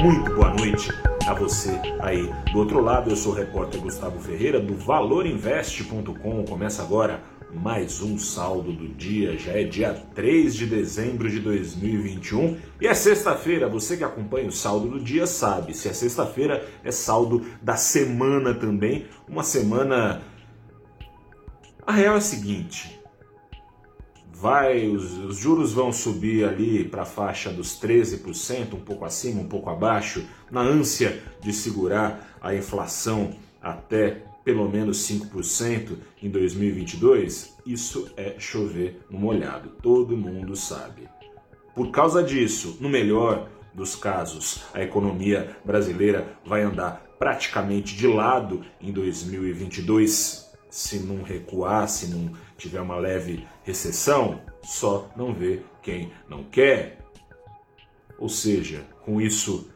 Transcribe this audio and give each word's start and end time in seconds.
Muito 0.00 0.34
boa 0.34 0.52
noite 0.52 0.90
a 1.26 1.32
você 1.32 1.80
aí 2.00 2.30
do 2.52 2.58
outro 2.58 2.80
lado. 2.80 3.08
Eu 3.08 3.16
sou 3.16 3.32
o 3.32 3.34
repórter 3.34 3.80
Gustavo 3.80 4.20
Ferreira 4.20 4.60
do 4.60 4.74
valorinvest.com. 4.74 6.44
Começa 6.44 6.82
agora 6.82 7.22
mais 7.50 8.02
um 8.02 8.18
saldo 8.18 8.72
do 8.72 8.88
dia. 8.88 9.38
Já 9.38 9.52
é 9.52 9.64
dia 9.64 9.94
3 10.14 10.54
de 10.54 10.66
dezembro 10.66 11.30
de 11.30 11.40
2021 11.40 12.58
e 12.78 12.86
é 12.86 12.92
sexta-feira. 12.92 13.70
Você 13.70 13.96
que 13.96 14.04
acompanha 14.04 14.48
o 14.48 14.52
saldo 14.52 14.86
do 14.86 15.00
dia 15.00 15.26
sabe. 15.26 15.72
Se 15.72 15.88
é 15.88 15.94
sexta-feira, 15.94 16.68
é 16.84 16.92
saldo 16.92 17.46
da 17.62 17.76
semana 17.76 18.52
também. 18.52 19.06
Uma 19.26 19.42
semana. 19.42 20.20
A 21.86 21.92
real 21.92 22.16
é 22.16 22.18
a 22.18 22.20
seguinte: 22.20 23.00
vai, 24.40 24.86
os, 24.86 25.12
os 25.18 25.36
juros 25.38 25.72
vão 25.72 25.92
subir 25.92 26.44
ali 26.44 26.84
para 26.84 27.02
a 27.02 27.06
faixa 27.06 27.50
dos 27.50 27.80
13%, 27.80 28.74
um 28.74 28.80
pouco 28.80 29.04
acima, 29.04 29.40
um 29.40 29.48
pouco 29.48 29.70
abaixo, 29.70 30.24
na 30.50 30.60
ânsia 30.60 31.22
de 31.40 31.52
segurar 31.52 32.36
a 32.40 32.54
inflação 32.54 33.34
até 33.62 34.22
pelo 34.44 34.68
menos 34.68 34.98
5% 35.08 35.96
em 36.22 36.30
2022, 36.30 37.56
isso 37.66 38.08
é 38.16 38.36
chover 38.38 39.00
no 39.10 39.18
molhado, 39.18 39.70
todo 39.82 40.16
mundo 40.16 40.54
sabe. 40.54 41.08
Por 41.74 41.90
causa 41.90 42.22
disso, 42.22 42.76
no 42.80 42.88
melhor 42.88 43.48
dos 43.74 43.96
casos, 43.96 44.62
a 44.72 44.82
economia 44.82 45.56
brasileira 45.64 46.38
vai 46.44 46.62
andar 46.62 47.04
praticamente 47.18 47.96
de 47.96 48.06
lado 48.06 48.62
em 48.80 48.92
2022 48.92 50.45
se 50.76 50.98
não 50.98 51.22
recuar, 51.22 51.88
se 51.88 52.08
não 52.08 52.30
tiver 52.58 52.82
uma 52.82 52.98
leve 52.98 53.48
recessão, 53.64 54.42
só 54.62 55.08
não 55.16 55.32
vê 55.32 55.62
quem 55.82 56.12
não 56.28 56.44
quer. 56.44 56.98
Ou 58.18 58.28
seja, 58.28 58.84
com 59.02 59.18
isso 59.18 59.70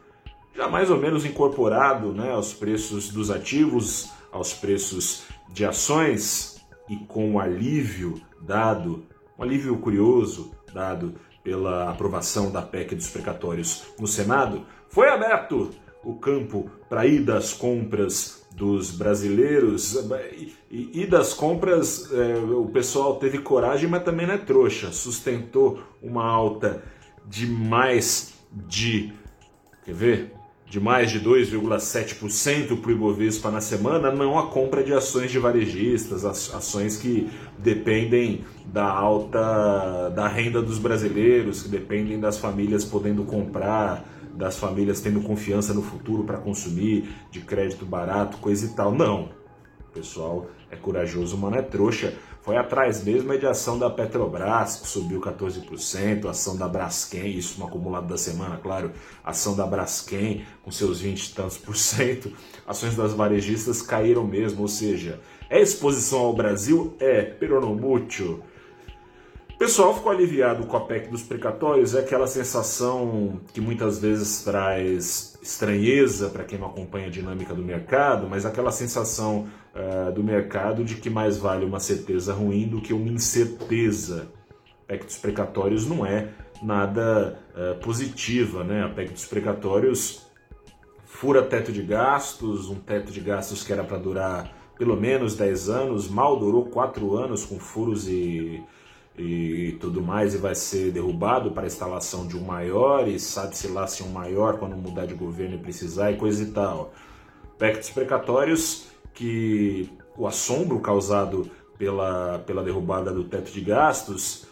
já 0.55 0.69
mais 0.69 0.91
ou 0.91 0.97
menos 0.99 1.25
incorporado 1.25 2.13
né, 2.13 2.31
aos 2.31 2.53
preços 2.53 3.09
dos 3.09 3.31
ativos, 3.31 4.11
aos 4.31 4.53
preços 4.53 5.23
de 5.49 5.65
ações 5.65 6.63
e 6.87 6.95
com 6.97 7.33
o 7.33 7.39
alívio 7.39 8.21
dado, 8.39 9.03
um 9.39 9.41
alívio 9.41 9.75
curioso 9.79 10.51
dado 10.71 11.15
pela 11.43 11.89
aprovação 11.89 12.51
da 12.51 12.61
PEC 12.61 12.93
dos 12.93 13.09
precatórios 13.09 13.85
no 13.99 14.05
Senado, 14.05 14.67
foi 14.87 15.09
aberto 15.09 15.71
o 16.03 16.13
campo 16.13 16.69
para 16.87 17.07
ir 17.07 17.23
das 17.23 17.53
compras 17.53 18.40
dos 18.55 18.91
brasileiros 18.91 20.07
e, 20.69 21.01
e 21.01 21.05
das 21.07 21.33
compras 21.33 22.11
é, 22.11 22.35
o 22.37 22.65
pessoal 22.65 23.15
teve 23.15 23.39
coragem, 23.39 23.89
mas 23.89 24.03
também 24.03 24.27
não 24.27 24.33
é 24.33 24.37
trouxa. 24.37 24.91
Sustentou 24.91 25.81
uma 26.01 26.25
alta 26.25 26.83
de 27.27 27.47
mais 27.47 28.33
de 28.67 29.13
quer 29.85 29.93
ver? 29.93 30.33
De 30.65 30.79
mais 30.79 31.11
de 31.11 31.19
2,7% 31.19 32.79
para 32.79 32.89
o 32.89 32.91
Ibovespa 32.91 33.51
na 33.51 33.59
semana, 33.59 34.09
não 34.09 34.39
a 34.39 34.47
compra 34.47 34.81
de 34.81 34.93
ações 34.93 35.29
de 35.29 35.37
varejistas, 35.37 36.23
ações 36.23 36.95
que 36.95 37.29
dependem 37.57 38.45
da 38.65 38.85
alta 38.85 40.09
da 40.15 40.29
renda 40.29 40.61
dos 40.61 40.79
brasileiros, 40.79 41.63
que 41.63 41.67
dependem 41.67 42.17
das 42.21 42.37
famílias 42.37 42.85
podendo 42.85 43.25
comprar 43.25 44.05
das 44.33 44.57
famílias 44.57 45.01
tendo 45.01 45.21
confiança 45.21 45.73
no 45.73 45.81
futuro 45.81 46.23
para 46.23 46.37
consumir, 46.37 47.09
de 47.29 47.41
crédito 47.41 47.85
barato, 47.85 48.37
coisa 48.37 48.65
e 48.65 48.69
tal. 48.69 48.91
Não. 48.93 49.29
O 49.89 49.93
pessoal 49.93 50.47
é 50.69 50.75
corajoso, 50.75 51.37
mas 51.37 51.51
não 51.51 51.57
é 51.59 51.61
trouxa. 51.61 52.13
Foi 52.41 52.57
atrás 52.57 53.03
mesmo 53.03 53.37
de 53.37 53.45
ação 53.45 53.77
da 53.77 53.87
Petrobras, 53.87 54.77
que 54.77 54.87
subiu 54.87 55.21
14%, 55.21 56.25
ação 56.25 56.57
da 56.57 56.67
Braskem, 56.67 57.37
isso 57.37 57.59
no 57.59 57.67
acumulado 57.67 58.07
da 58.07 58.17
semana, 58.17 58.57
claro, 58.57 58.91
ação 59.23 59.55
da 59.55 59.67
Braskem 59.67 60.43
com 60.63 60.71
seus 60.71 61.01
20 61.01 61.23
e 61.23 61.33
tantos 61.35 61.57
por 61.57 61.77
cento, 61.77 62.31
ações 62.65 62.95
das 62.95 63.13
varejistas 63.13 63.83
caíram 63.83 64.25
mesmo, 64.25 64.61
ou 64.61 64.67
seja, 64.67 65.19
é 65.51 65.61
exposição 65.61 66.19
ao 66.19 66.33
Brasil? 66.33 66.95
É, 66.99 67.21
pero 67.21 67.61
no 67.61 67.75
mucho 67.75 68.41
pessoal 69.61 69.93
ficou 69.93 70.11
aliviado 70.11 70.65
com 70.65 70.75
a 70.75 70.79
PEC 70.79 71.07
dos 71.07 71.21
precatórios, 71.21 71.93
é 71.93 71.99
aquela 71.99 72.25
sensação 72.25 73.39
que 73.53 73.61
muitas 73.61 73.99
vezes 73.99 74.43
traz 74.43 75.37
estranheza 75.39 76.29
para 76.29 76.43
quem 76.43 76.57
não 76.57 76.65
acompanha 76.65 77.05
a 77.05 77.09
dinâmica 77.11 77.53
do 77.53 77.61
mercado, 77.61 78.27
mas 78.27 78.43
aquela 78.43 78.71
sensação 78.71 79.47
uh, 79.75 80.11
do 80.13 80.23
mercado 80.23 80.83
de 80.83 80.95
que 80.95 81.11
mais 81.11 81.37
vale 81.37 81.63
uma 81.63 81.79
certeza 81.79 82.33
ruim 82.33 82.67
do 82.67 82.81
que 82.81 82.91
uma 82.91 83.07
incerteza. 83.07 84.29
A 84.85 84.93
PEC 84.93 85.05
dos 85.05 85.17
precatórios 85.19 85.85
não 85.85 86.03
é 86.03 86.29
nada 86.63 87.39
uh, 87.53 87.79
positiva, 87.81 88.63
né? 88.63 88.83
A 88.83 88.89
PEC 88.89 89.13
dos 89.13 89.25
precatórios 89.25 90.25
fura 91.05 91.43
teto 91.43 91.71
de 91.71 91.83
gastos, 91.83 92.67
um 92.67 92.79
teto 92.79 93.11
de 93.11 93.19
gastos 93.19 93.63
que 93.63 93.71
era 93.71 93.83
para 93.83 93.99
durar 93.99 94.57
pelo 94.75 94.99
menos 94.99 95.35
10 95.35 95.69
anos, 95.69 96.09
mal 96.09 96.39
durou 96.39 96.65
4 96.65 97.15
anos 97.15 97.45
com 97.45 97.59
furos 97.59 98.07
e 98.07 98.63
e 99.17 99.77
tudo 99.79 100.01
mais, 100.01 100.33
e 100.33 100.37
vai 100.37 100.55
ser 100.55 100.91
derrubado 100.91 101.51
para 101.51 101.63
a 101.63 101.67
instalação 101.67 102.27
de 102.27 102.37
um 102.37 102.43
maior, 102.43 103.07
e 103.07 103.19
sabe-se 103.19 103.67
lá 103.67 103.85
se 103.87 104.03
um 104.03 104.09
maior 104.09 104.57
quando 104.57 104.75
mudar 104.75 105.05
de 105.05 105.13
governo 105.13 105.55
e 105.55 105.59
precisar, 105.59 106.11
e 106.11 106.17
coisa 106.17 106.43
e 106.43 106.47
tal. 106.47 106.93
Pactos 107.59 107.89
precatórios 107.89 108.87
que 109.13 109.91
o 110.17 110.25
assombro 110.25 110.79
causado 110.79 111.49
pela, 111.77 112.39
pela 112.39 112.63
derrubada 112.63 113.11
do 113.11 113.23
teto 113.23 113.51
de 113.51 113.61
gastos 113.61 114.45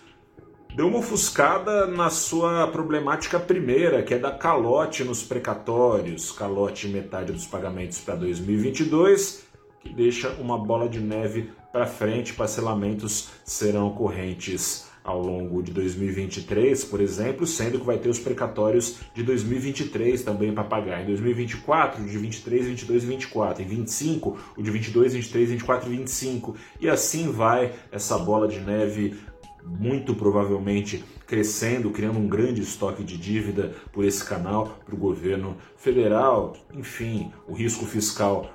deu 0.75 0.87
uma 0.87 0.99
ofuscada 0.99 1.87
na 1.87 2.09
sua 2.09 2.67
problemática 2.67 3.39
primeira, 3.39 4.03
que 4.03 4.13
é 4.13 4.19
da 4.19 4.31
calote 4.31 5.03
nos 5.03 5.23
precatórios, 5.23 6.31
calote 6.31 6.87
metade 6.87 7.31
dos 7.31 7.45
pagamentos 7.45 7.99
para 7.99 8.15
2022, 8.15 9.45
que 9.81 9.93
deixa 9.93 10.29
uma 10.39 10.57
bola 10.57 10.87
de 10.87 10.99
neve 10.99 11.51
para 11.71 11.85
frente, 11.85 12.33
parcelamentos 12.33 13.29
serão 13.43 13.87
ocorrentes 13.87 14.87
ao 15.03 15.21
longo 15.21 15.63
de 15.63 15.71
2023, 15.71 16.83
por 16.85 16.99
exemplo, 17.01 17.47
sendo 17.47 17.79
que 17.79 17.85
vai 17.85 17.97
ter 17.97 18.09
os 18.09 18.19
precatórios 18.19 18.97
de 19.13 19.23
2023 19.23 20.21
também 20.23 20.53
para 20.53 20.63
pagar. 20.63 21.01
Em 21.01 21.05
2024, 21.05 22.03
de 22.03 22.17
23, 22.17 22.67
22 22.67 23.03
e 23.03 23.07
24. 23.07 23.63
Em 23.63 23.67
25, 23.67 24.37
o 24.57 24.61
de 24.61 24.69
22, 24.69 25.13
23, 25.13 25.49
24 25.51 25.91
e 25.91 25.97
25. 25.97 26.55
E 26.79 26.89
assim 26.89 27.31
vai 27.31 27.73
essa 27.91 28.17
bola 28.17 28.47
de 28.47 28.59
neve 28.59 29.17
muito 29.63 30.15
provavelmente 30.15 31.03
crescendo, 31.27 31.91
criando 31.91 32.17
um 32.17 32.27
grande 32.27 32.61
estoque 32.61 33.03
de 33.03 33.17
dívida 33.17 33.75
por 33.91 34.03
esse 34.03 34.23
canal 34.23 34.79
para 34.85 34.95
o 34.95 34.97
governo 34.97 35.57
federal. 35.77 36.55
Enfim, 36.73 37.31
o 37.47 37.53
risco 37.53 37.85
fiscal 37.85 38.51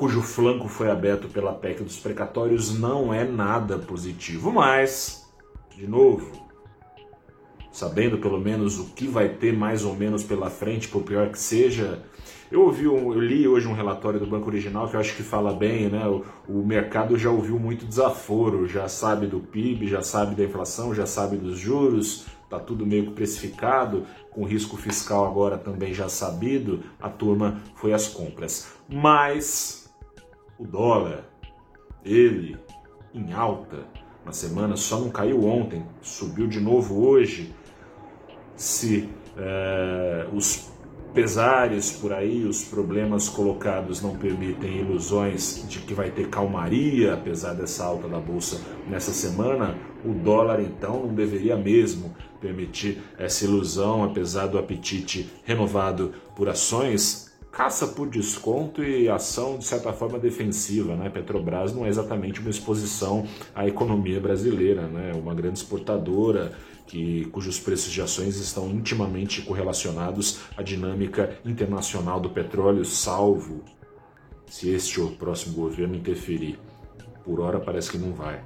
cujo 0.00 0.22
flanco 0.22 0.66
foi 0.66 0.90
aberto 0.90 1.28
pela 1.28 1.52
PEC 1.52 1.82
dos 1.82 1.98
precatórios, 1.98 2.78
não 2.78 3.12
é 3.12 3.22
nada 3.22 3.78
positivo. 3.78 4.50
Mas, 4.50 5.30
de 5.76 5.86
novo, 5.86 6.48
sabendo 7.70 8.16
pelo 8.16 8.40
menos 8.40 8.78
o 8.78 8.94
que 8.94 9.06
vai 9.06 9.28
ter 9.28 9.52
mais 9.52 9.84
ou 9.84 9.94
menos 9.94 10.22
pela 10.22 10.48
frente, 10.48 10.88
por 10.88 11.02
pior 11.02 11.28
que 11.28 11.38
seja, 11.38 12.02
eu 12.50 12.62
ouvi, 12.62 12.84
eu 12.84 13.20
li 13.20 13.46
hoje 13.46 13.68
um 13.68 13.74
relatório 13.74 14.18
do 14.18 14.26
Banco 14.26 14.48
Original 14.48 14.88
que 14.88 14.96
eu 14.96 15.00
acho 15.00 15.14
que 15.14 15.22
fala 15.22 15.52
bem, 15.52 15.90
né? 15.90 16.08
O, 16.08 16.24
o, 16.48 16.64
mercado 16.64 17.18
já 17.18 17.28
ouviu 17.28 17.58
muito 17.58 17.84
desaforo, 17.84 18.66
já 18.66 18.88
sabe 18.88 19.26
do 19.26 19.40
PIB, 19.40 19.86
já 19.86 20.00
sabe 20.00 20.34
da 20.34 20.42
inflação, 20.42 20.94
já 20.94 21.04
sabe 21.04 21.36
dos 21.36 21.58
juros, 21.58 22.24
tá 22.48 22.58
tudo 22.58 22.86
meio 22.86 23.10
precificado, 23.10 24.06
com 24.30 24.44
risco 24.44 24.78
fiscal 24.78 25.26
agora 25.26 25.58
também 25.58 25.92
já 25.92 26.08
sabido, 26.08 26.80
a 26.98 27.10
turma 27.10 27.60
foi 27.74 27.92
às 27.92 28.08
compras. 28.08 28.72
Mas 28.88 29.79
o 30.60 30.66
dólar, 30.66 31.24
ele 32.04 32.58
em 33.14 33.32
alta 33.32 33.78
na 34.24 34.32
semana, 34.32 34.76
só 34.76 35.00
não 35.00 35.08
caiu 35.08 35.46
ontem, 35.46 35.82
subiu 36.02 36.46
de 36.46 36.60
novo 36.60 37.02
hoje. 37.08 37.54
Se 38.54 39.08
é, 39.38 40.28
os 40.34 40.70
pesares 41.14 41.90
por 41.92 42.12
aí, 42.12 42.44
os 42.44 42.62
problemas 42.62 43.26
colocados 43.26 44.02
não 44.02 44.14
permitem 44.16 44.80
ilusões 44.80 45.64
de 45.66 45.78
que 45.78 45.94
vai 45.94 46.10
ter 46.10 46.28
calmaria, 46.28 47.14
apesar 47.14 47.54
dessa 47.54 47.82
alta 47.82 48.06
da 48.06 48.18
bolsa 48.18 48.60
nessa 48.86 49.12
semana, 49.12 49.78
o 50.04 50.12
dólar 50.12 50.60
então 50.60 51.06
não 51.06 51.14
deveria 51.14 51.56
mesmo 51.56 52.14
permitir 52.38 53.02
essa 53.18 53.46
ilusão, 53.46 54.04
apesar 54.04 54.46
do 54.46 54.58
apetite 54.58 55.30
renovado 55.44 56.12
por 56.36 56.50
ações 56.50 57.29
caça 57.50 57.88
por 57.88 58.08
desconto 58.08 58.82
e 58.82 59.08
ação 59.08 59.58
de 59.58 59.64
certa 59.64 59.92
forma 59.92 60.18
defensiva, 60.18 60.94
né? 60.94 61.10
Petrobras 61.10 61.74
não 61.74 61.84
é 61.84 61.88
exatamente 61.88 62.40
uma 62.40 62.50
exposição 62.50 63.26
à 63.54 63.66
economia 63.66 64.20
brasileira, 64.20 64.86
né? 64.86 65.12
Uma 65.14 65.34
grande 65.34 65.58
exportadora 65.58 66.52
que 66.86 67.24
cujos 67.26 67.58
preços 67.58 67.92
de 67.92 68.00
ações 68.00 68.36
estão 68.36 68.68
intimamente 68.70 69.42
correlacionados 69.42 70.40
à 70.56 70.62
dinâmica 70.62 71.38
internacional 71.44 72.20
do 72.20 72.30
petróleo, 72.30 72.84
salvo 72.84 73.62
se 74.46 74.68
este 74.70 75.00
ou 75.00 75.08
o 75.08 75.16
próximo 75.16 75.54
governo 75.54 75.94
interferir. 75.94 76.58
Por 77.24 77.40
hora 77.40 77.60
parece 77.60 77.90
que 77.90 77.98
não 77.98 78.12
vai. 78.12 78.42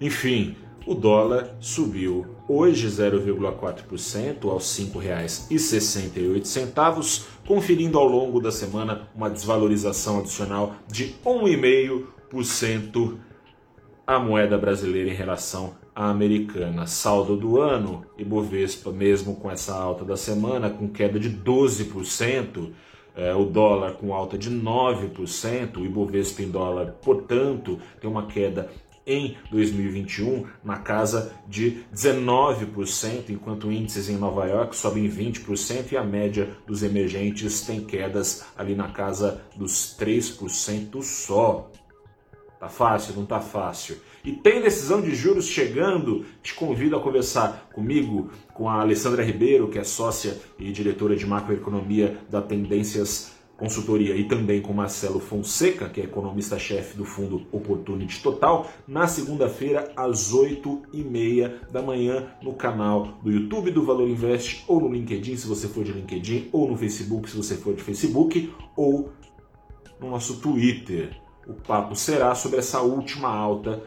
Enfim, 0.00 0.56
o 0.86 0.94
dólar 0.94 1.56
subiu 1.60 2.26
hoje 2.48 2.88
0,4% 2.88 4.50
aos 4.50 4.78
R$ 4.78 4.86
5,68, 4.86 7.24
conferindo 7.46 7.98
ao 7.98 8.06
longo 8.06 8.40
da 8.40 8.52
semana 8.52 9.08
uma 9.14 9.30
desvalorização 9.30 10.20
adicional 10.20 10.74
de 10.86 11.14
1,5% 11.24 13.16
a 14.06 14.18
moeda 14.18 14.58
brasileira 14.58 15.08
em 15.10 15.14
relação 15.14 15.74
à 15.94 16.10
americana. 16.10 16.86
Saldo 16.86 17.36
do 17.36 17.58
ano, 17.58 18.04
Ibovespa, 18.18 18.92
mesmo 18.92 19.36
com 19.36 19.50
essa 19.50 19.74
alta 19.74 20.04
da 20.04 20.16
semana, 20.16 20.68
com 20.68 20.88
queda 20.88 21.18
de 21.18 21.30
12%, 21.30 22.70
é, 23.16 23.32
o 23.32 23.44
dólar 23.44 23.92
com 23.92 24.12
alta 24.12 24.36
de 24.36 24.50
9%, 24.50 25.76
o 25.76 25.86
Ibovespa 25.86 26.42
em 26.42 26.50
dólar, 26.50 26.96
portanto, 27.00 27.78
tem 28.00 28.10
uma 28.10 28.26
queda 28.26 28.68
em 29.06 29.36
2021 29.50 30.46
na 30.62 30.78
casa 30.78 31.32
de 31.46 31.84
19%, 31.94 33.30
enquanto 33.30 33.70
índices 33.70 34.08
em 34.08 34.16
Nova 34.16 34.46
York 34.46 34.74
sobem 34.76 35.08
20% 35.08 35.92
e 35.92 35.96
a 35.96 36.02
média 36.02 36.56
dos 36.66 36.82
emergentes 36.82 37.60
tem 37.62 37.84
quedas 37.84 38.44
ali 38.56 38.74
na 38.74 38.88
casa 38.88 39.42
dos 39.56 39.96
3% 39.98 41.02
só. 41.02 41.70
Tá 42.58 42.68
fácil? 42.68 43.14
Não 43.14 43.26
tá 43.26 43.40
fácil. 43.40 43.98
E 44.24 44.32
tem 44.32 44.62
decisão 44.62 45.02
de 45.02 45.14
juros 45.14 45.46
chegando. 45.46 46.24
Te 46.42 46.54
convido 46.54 46.96
a 46.96 47.00
conversar 47.00 47.68
comigo, 47.74 48.30
com 48.54 48.70
a 48.70 48.80
Alessandra 48.80 49.22
Ribeiro, 49.22 49.68
que 49.68 49.78
é 49.78 49.84
sócia 49.84 50.40
e 50.58 50.72
diretora 50.72 51.14
de 51.14 51.26
macroeconomia 51.26 52.18
da 52.30 52.40
Tendências 52.40 53.34
Consultoria, 53.56 54.16
e 54.16 54.24
também 54.24 54.60
com 54.60 54.72
Marcelo 54.72 55.20
Fonseca, 55.20 55.88
que 55.88 56.00
é 56.00 56.04
economista-chefe 56.04 56.96
do 56.96 57.04
fundo 57.04 57.46
Opportunity 57.52 58.20
Total, 58.20 58.66
na 58.86 59.06
segunda-feira, 59.06 59.92
às 59.96 60.32
8h30 60.32 61.70
da 61.70 61.80
manhã, 61.80 62.26
no 62.42 62.54
canal 62.54 63.18
do 63.22 63.30
YouTube 63.30 63.70
do 63.70 63.84
Valor 63.84 64.08
Invest, 64.08 64.64
ou 64.66 64.80
no 64.80 64.92
LinkedIn, 64.92 65.36
se 65.36 65.46
você 65.46 65.68
for 65.68 65.84
de 65.84 65.92
LinkedIn, 65.92 66.48
ou 66.52 66.68
no 66.68 66.76
Facebook, 66.76 67.30
se 67.30 67.36
você 67.36 67.54
for 67.54 67.74
de 67.74 67.82
Facebook, 67.82 68.52
ou 68.76 69.12
no 70.00 70.10
nosso 70.10 70.40
Twitter. 70.40 71.10
O 71.46 71.54
papo 71.54 71.94
será 71.94 72.34
sobre 72.34 72.58
essa 72.58 72.80
última 72.80 73.28
alta 73.28 73.82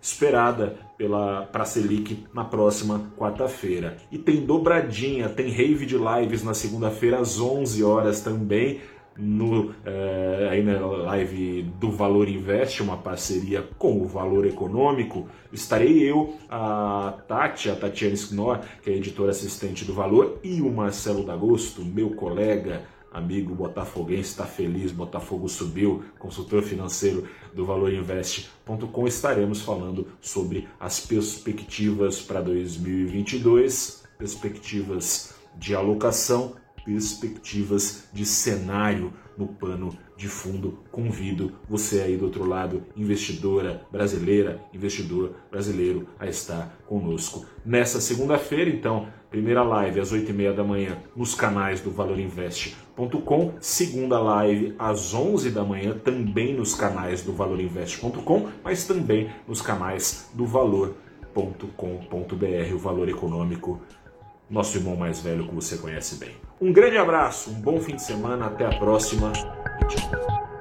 esperada 0.00 0.76
pela 0.98 1.46
para 1.46 1.64
Selic 1.64 2.24
na 2.32 2.44
próxima 2.44 3.10
quarta-feira. 3.16 3.96
E 4.12 4.18
tem 4.18 4.44
dobradinha, 4.44 5.28
tem 5.28 5.50
rave 5.50 5.86
de 5.86 5.96
lives 5.96 6.42
na 6.42 6.52
segunda-feira 6.52 7.18
às 7.18 7.40
11 7.40 7.82
horas 7.82 8.20
também 8.20 8.80
no 9.16 9.74
é, 9.84 10.48
aí 10.50 10.62
na 10.62 10.78
live 10.78 11.62
do 11.78 11.90
Valor 11.90 12.28
Invest, 12.28 12.82
uma 12.82 12.96
parceria 12.96 13.62
com 13.78 14.00
o 14.00 14.06
Valor 14.06 14.46
Econômico, 14.46 15.28
estarei 15.52 16.02
eu, 16.02 16.36
a 16.48 17.14
Tati, 17.26 17.70
a 17.70 17.76
Tatiana 17.76 18.14
Sknor, 18.14 18.60
que 18.82 18.90
é 18.90 18.94
editora 18.94 19.30
assistente 19.30 19.84
do 19.84 19.94
Valor, 19.94 20.38
e 20.42 20.60
o 20.60 20.70
Marcelo 20.70 21.24
D'Agosto, 21.24 21.84
meu 21.84 22.10
colega, 22.10 22.82
amigo 23.12 23.54
botafoguense, 23.54 24.30
está 24.30 24.44
feliz, 24.44 24.90
Botafogo 24.90 25.48
subiu, 25.48 26.02
consultor 26.18 26.62
financeiro 26.62 27.28
do 27.54 27.64
valorinvest.com, 27.64 29.06
estaremos 29.06 29.62
falando 29.62 30.08
sobre 30.20 30.68
as 30.80 30.98
perspectivas 30.98 32.20
para 32.20 32.40
2022, 32.40 34.02
perspectivas 34.18 35.34
de 35.56 35.74
alocação, 35.74 36.56
perspectivas 36.84 38.04
de 38.12 38.24
cenário 38.26 39.12
no 39.36 39.48
pano 39.48 39.96
de 40.16 40.28
fundo. 40.28 40.78
Convido 40.90 41.52
você 41.68 42.00
aí 42.00 42.16
do 42.16 42.26
outro 42.26 42.44
lado, 42.44 42.84
investidora 42.96 43.82
brasileira, 43.90 44.60
investidor 44.72 45.34
brasileiro, 45.50 46.06
a 46.18 46.26
estar 46.26 46.78
conosco 46.86 47.44
nessa 47.64 48.00
segunda-feira. 48.00 48.70
Então, 48.70 49.08
primeira 49.30 49.62
live 49.62 50.00
às 50.00 50.12
8h30 50.12 50.54
da 50.54 50.64
manhã 50.64 50.98
nos 51.16 51.34
canais 51.34 51.80
do 51.80 51.90
valorinvest.com, 51.90 53.54
segunda 53.60 54.20
live 54.20 54.74
às 54.78 55.12
11 55.12 55.50
da 55.50 55.64
manhã 55.64 55.98
também 55.98 56.54
nos 56.54 56.74
canais 56.74 57.22
do 57.22 57.32
valorinvest.com, 57.32 58.48
mas 58.62 58.86
também 58.86 59.30
nos 59.48 59.60
canais 59.60 60.30
do 60.34 60.46
valor.com.br, 60.46 60.94
o 62.72 62.78
valor 62.78 63.08
econômico 63.08 63.80
nosso 64.50 64.76
irmão 64.76 64.96
mais 64.96 65.20
velho 65.20 65.46
que 65.46 65.54
você 65.54 65.76
conhece 65.76 66.16
bem. 66.16 66.36
Um 66.60 66.72
grande 66.72 66.96
abraço, 66.96 67.50
um 67.50 67.54
bom 67.54 67.80
fim 67.80 67.96
de 67.96 68.02
semana, 68.02 68.46
até 68.46 68.66
a 68.66 68.78
próxima 68.78 69.32
e 69.82 69.86
tchau. 69.86 70.53